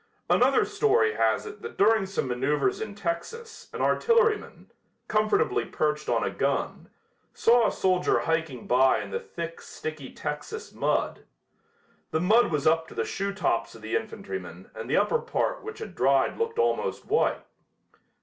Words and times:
Another 0.31 0.65
story 0.65 1.13
has 1.13 1.45
it 1.45 1.61
that 1.61 1.77
during 1.77 2.07
some 2.07 2.27
maneuvers 2.27 2.81
in 2.81 2.95
Texas 2.95 3.69
an 3.71 3.81
artilleryman, 3.83 4.71
comfortably 5.07 5.63
perched 5.63 6.09
on 6.09 6.23
a 6.23 6.31
gun, 6.31 6.89
saw 7.35 7.67
a 7.67 7.71
soldier 7.71 8.17
hiking 8.21 8.65
by 8.65 8.99
in 9.03 9.11
the 9.11 9.19
thick 9.19 9.61
sticky 9.61 10.11
Texas 10.11 10.73
mud. 10.73 11.25
The 12.09 12.19
mud 12.19 12.49
was 12.51 12.65
up 12.65 12.87
to 12.87 12.95
the 12.95 13.03
shoetops 13.05 13.75
of 13.75 13.83
the 13.83 13.95
infantryman 13.95 14.71
and 14.73 14.89
the 14.89 14.97
upper 14.97 15.19
part 15.19 15.61
which 15.61 15.77
had 15.77 15.93
dried 15.93 16.35
looked 16.35 16.57
almost 16.57 17.05
white. 17.05 17.45